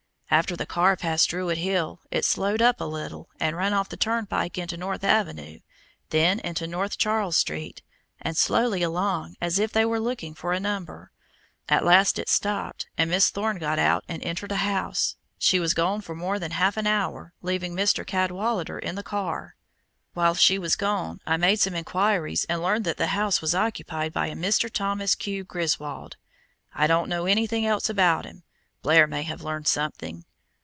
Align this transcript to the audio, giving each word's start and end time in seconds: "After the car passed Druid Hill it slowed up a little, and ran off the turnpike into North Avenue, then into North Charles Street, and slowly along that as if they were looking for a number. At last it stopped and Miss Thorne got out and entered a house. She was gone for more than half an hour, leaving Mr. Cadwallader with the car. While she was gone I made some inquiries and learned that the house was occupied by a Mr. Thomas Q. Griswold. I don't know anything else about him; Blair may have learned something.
"After 0.33 0.55
the 0.55 0.65
car 0.65 0.95
passed 0.95 1.29
Druid 1.31 1.57
Hill 1.57 1.99
it 2.09 2.23
slowed 2.23 2.61
up 2.61 2.79
a 2.79 2.85
little, 2.85 3.29
and 3.37 3.57
ran 3.57 3.73
off 3.73 3.89
the 3.89 3.97
turnpike 3.97 4.57
into 4.57 4.77
North 4.77 5.03
Avenue, 5.03 5.59
then 6.09 6.39
into 6.39 6.67
North 6.67 6.97
Charles 6.97 7.35
Street, 7.35 7.81
and 8.21 8.37
slowly 8.37 8.81
along 8.81 9.35
that 9.41 9.45
as 9.47 9.59
if 9.59 9.73
they 9.73 9.83
were 9.83 9.99
looking 9.99 10.33
for 10.33 10.53
a 10.53 10.59
number. 10.59 11.11
At 11.67 11.83
last 11.83 12.17
it 12.17 12.29
stopped 12.29 12.87
and 12.97 13.09
Miss 13.11 13.29
Thorne 13.29 13.57
got 13.59 13.77
out 13.77 14.05
and 14.07 14.23
entered 14.23 14.53
a 14.53 14.63
house. 14.63 15.17
She 15.37 15.59
was 15.59 15.73
gone 15.73 15.99
for 15.99 16.15
more 16.15 16.39
than 16.39 16.51
half 16.51 16.77
an 16.77 16.87
hour, 16.87 17.33
leaving 17.41 17.75
Mr. 17.75 18.07
Cadwallader 18.07 18.79
with 18.81 18.95
the 18.95 19.03
car. 19.03 19.57
While 20.13 20.35
she 20.35 20.57
was 20.57 20.77
gone 20.77 21.19
I 21.27 21.35
made 21.35 21.59
some 21.59 21.75
inquiries 21.75 22.45
and 22.47 22.63
learned 22.63 22.85
that 22.85 22.95
the 22.95 23.07
house 23.07 23.41
was 23.41 23.53
occupied 23.53 24.13
by 24.13 24.27
a 24.27 24.35
Mr. 24.35 24.71
Thomas 24.71 25.13
Q. 25.13 25.43
Griswold. 25.43 26.15
I 26.73 26.87
don't 26.87 27.09
know 27.09 27.25
anything 27.25 27.65
else 27.65 27.89
about 27.89 28.23
him; 28.23 28.43
Blair 28.83 29.05
may 29.05 29.21
have 29.21 29.43
learned 29.43 29.67
something. 29.67 30.25